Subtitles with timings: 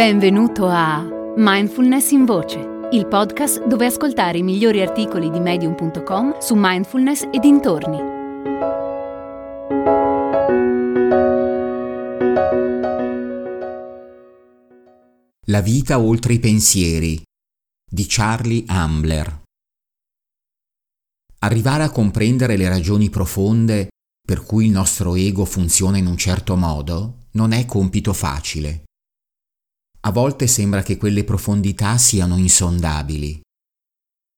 [0.00, 2.58] Benvenuto a Mindfulness in Voce,
[2.92, 7.98] il podcast dove ascoltare i migliori articoli di medium.com su mindfulness e dintorni.
[15.48, 17.22] La vita oltre i pensieri
[17.86, 19.42] di Charlie Ambler.
[21.40, 23.88] Arrivare a comprendere le ragioni profonde
[24.26, 28.84] per cui il nostro ego funziona in un certo modo non è compito facile.
[30.02, 33.40] A volte sembra che quelle profondità siano insondabili.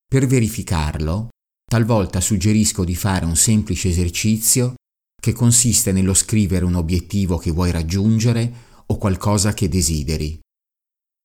[0.05, 1.29] Per verificarlo,
[1.65, 4.75] talvolta suggerisco di fare un semplice esercizio
[5.23, 8.53] che consiste nello scrivere un obiettivo che vuoi raggiungere
[8.87, 10.39] o qualcosa che desideri.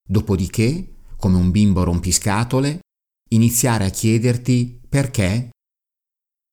[0.07, 2.79] Dopodiché, come un bimbo rompiscatole,
[3.31, 5.49] iniziare a chiederti perché.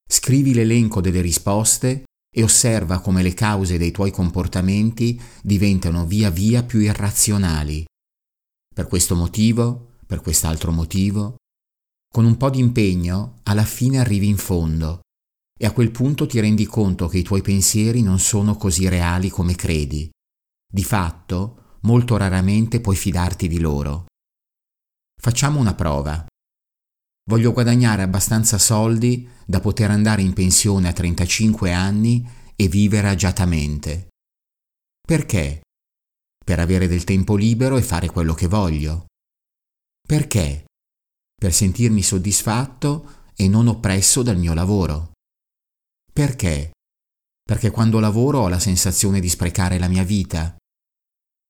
[0.09, 2.05] Scrivi l'elenco delle risposte
[2.37, 7.85] e osserva come le cause dei tuoi comportamenti diventano via via più irrazionali.
[8.75, 11.37] Per questo motivo, per quest'altro motivo.
[12.13, 15.03] Con un po' di impegno, alla fine arrivi in fondo
[15.57, 19.29] e a quel punto ti rendi conto che i tuoi pensieri non sono così reali
[19.31, 20.11] come credi.
[20.67, 24.07] Di fatto, molto raramente puoi fidarti di loro.
[25.21, 26.27] Facciamo una prova.
[27.27, 34.09] Voglio guadagnare abbastanza soldi da poter andare in pensione a 35 anni e vivere agiatamente.
[35.01, 35.63] Perché?
[36.45, 39.07] Per avere del tempo libero e fare quello che voglio.
[40.07, 40.65] Perché?
[41.35, 45.13] Per sentirmi soddisfatto e non oppresso dal mio lavoro.
[46.13, 46.73] Perché?
[47.43, 50.55] Perché quando lavoro ho la sensazione di sprecare la mia vita.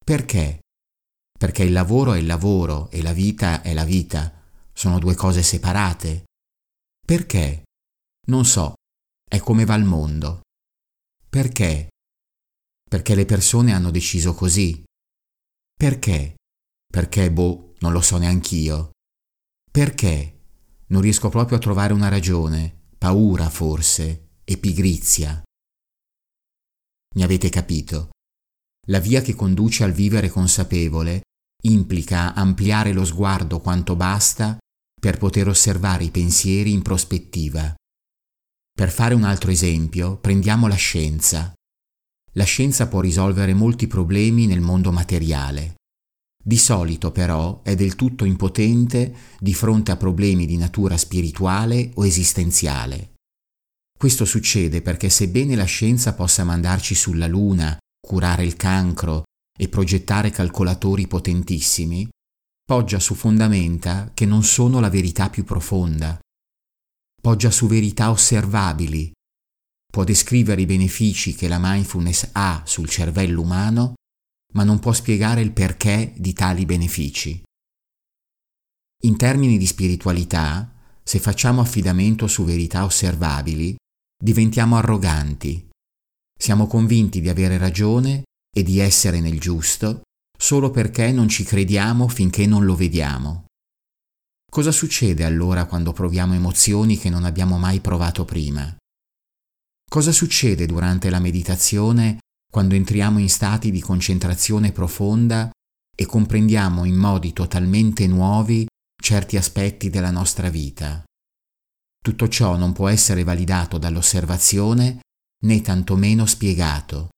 [0.04, 0.60] Perché?
[1.36, 4.43] Perché il lavoro è il lavoro e la vita è la vita
[4.74, 6.24] sono due cose separate.
[7.06, 7.62] Perché?
[8.26, 8.74] Non so,
[9.28, 10.40] è come va il mondo.
[11.28, 11.88] Perché?
[12.88, 14.82] Perché le persone hanno deciso così.
[15.74, 16.34] Perché?
[16.86, 18.90] Perché, boh, non lo so neanch'io.
[19.70, 20.40] Perché?
[20.88, 22.82] Non riesco proprio a trovare una ragione.
[22.98, 25.42] Paura, forse, e pigrizia.
[27.16, 28.10] Mi avete capito?
[28.88, 31.22] La via che conduce al vivere consapevole
[31.62, 34.58] implica ampliare lo sguardo quanto basta
[35.04, 37.74] per poter osservare i pensieri in prospettiva.
[38.72, 41.52] Per fare un altro esempio, prendiamo la scienza.
[42.32, 45.74] La scienza può risolvere molti problemi nel mondo materiale.
[46.42, 52.06] Di solito però è del tutto impotente di fronte a problemi di natura spirituale o
[52.06, 53.16] esistenziale.
[53.98, 60.30] Questo succede perché sebbene la scienza possa mandarci sulla Luna, curare il cancro e progettare
[60.30, 62.08] calcolatori potentissimi,
[62.64, 66.18] poggia su fondamenta che non sono la verità più profonda.
[67.20, 69.12] Poggia su verità osservabili.
[69.92, 73.94] Può descrivere i benefici che la mindfulness ha sul cervello umano,
[74.54, 77.42] ma non può spiegare il perché di tali benefici.
[79.02, 80.72] In termini di spiritualità,
[81.02, 83.76] se facciamo affidamento su verità osservabili,
[84.16, 85.68] diventiamo arroganti.
[86.36, 90.02] Siamo convinti di avere ragione e di essere nel giusto
[90.36, 93.44] solo perché non ci crediamo finché non lo vediamo.
[94.50, 98.74] Cosa succede allora quando proviamo emozioni che non abbiamo mai provato prima?
[99.90, 102.18] Cosa succede durante la meditazione
[102.50, 105.50] quando entriamo in stati di concentrazione profonda
[105.96, 108.66] e comprendiamo in modi totalmente nuovi
[109.00, 111.02] certi aspetti della nostra vita?
[112.00, 115.00] Tutto ciò non può essere validato dall'osservazione
[115.44, 117.08] né tantomeno spiegato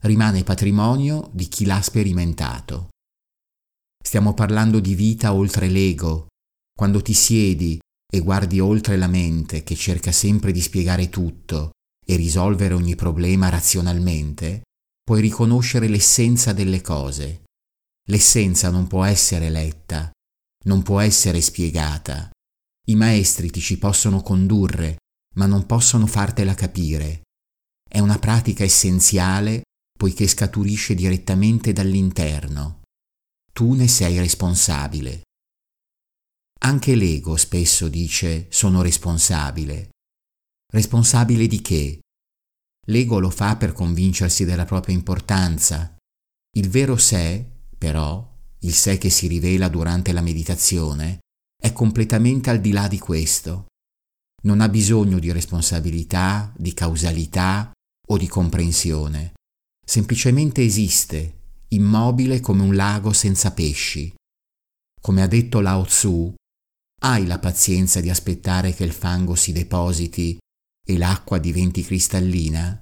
[0.00, 2.88] rimane patrimonio di chi l'ha sperimentato.
[4.02, 6.28] Stiamo parlando di vita oltre l'ego,
[6.74, 7.78] quando ti siedi
[8.10, 11.70] e guardi oltre la mente che cerca sempre di spiegare tutto
[12.04, 14.62] e risolvere ogni problema razionalmente,
[15.02, 17.44] puoi riconoscere l'essenza delle cose.
[18.08, 20.10] L'essenza non può essere letta,
[20.64, 22.30] non può essere spiegata.
[22.88, 24.96] I maestri ti ci possono condurre,
[25.36, 27.22] ma non possono fartela capire.
[27.88, 29.62] È una pratica essenziale
[30.00, 32.80] poiché scaturisce direttamente dall'interno.
[33.52, 35.24] Tu ne sei responsabile.
[36.60, 39.90] Anche l'ego spesso dice sono responsabile.
[40.72, 42.00] Responsabile di che?
[42.86, 45.96] L'ego lo fa per convincersi della propria importanza.
[46.56, 47.44] Il vero sé,
[47.76, 48.26] però,
[48.60, 51.18] il sé che si rivela durante la meditazione,
[51.60, 53.66] è completamente al di là di questo.
[54.44, 57.70] Non ha bisogno di responsabilità, di causalità
[58.08, 59.34] o di comprensione
[59.90, 61.38] semplicemente esiste,
[61.70, 64.14] immobile come un lago senza pesci.
[65.00, 66.32] Come ha detto Lao Tzu,
[67.02, 70.38] hai la pazienza di aspettare che il fango si depositi
[70.86, 72.80] e l'acqua diventi cristallina?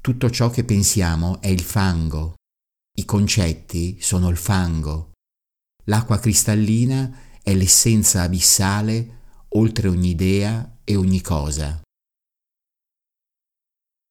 [0.00, 2.34] Tutto ciò che pensiamo è il fango.
[2.96, 5.14] I concetti sono il fango.
[5.86, 9.22] L'acqua cristallina è l'essenza abissale
[9.56, 11.83] oltre ogni idea e ogni cosa.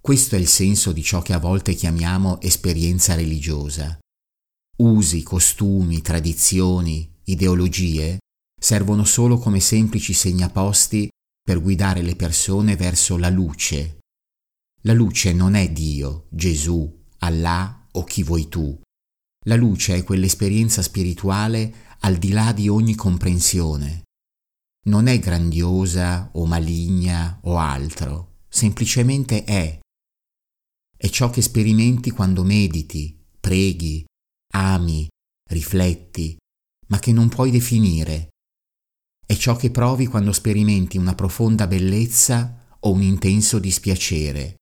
[0.03, 3.97] Questo è il senso di ciò che a volte chiamiamo esperienza religiosa.
[4.79, 8.17] Usi, costumi, tradizioni, ideologie
[8.61, 11.07] servono solo come semplici segnaposti
[11.41, 13.99] per guidare le persone verso la luce.
[14.81, 18.77] La luce non è Dio, Gesù, Allah o chi vuoi tu.
[19.45, 24.01] La luce è quell'esperienza spirituale al di là di ogni comprensione.
[24.87, 29.79] Non è grandiosa o maligna o altro, semplicemente è
[31.03, 34.05] è ciò che sperimenti quando mediti, preghi,
[34.53, 35.05] ami,
[35.49, 36.37] rifletti,
[36.87, 38.29] ma che non puoi definire.
[39.27, 44.55] È ciò che provi quando sperimenti una profonda bellezza o un intenso dispiacere.